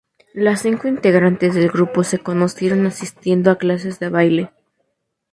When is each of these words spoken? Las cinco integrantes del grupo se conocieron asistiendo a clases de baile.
Las 0.33 0.63
cinco 0.63 0.87
integrantes 0.87 1.53
del 1.53 1.69
grupo 1.69 2.03
se 2.03 2.17
conocieron 2.17 2.87
asistiendo 2.87 3.51
a 3.51 3.59
clases 3.59 3.99
de 3.99 4.09
baile. 4.09 4.51